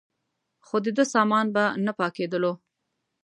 [0.65, 2.53] خو دده سامان به نه پاکېدلو.